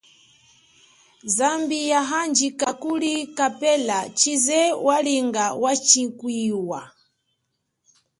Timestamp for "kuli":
2.81-3.13